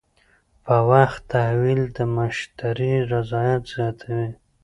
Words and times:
په 0.65 0.75
وخت 0.91 1.21
تحویل 1.33 1.81
د 1.97 1.99
مشتری 2.15 2.93
رضایت 3.11 3.61
زیاتوي. 3.73 4.27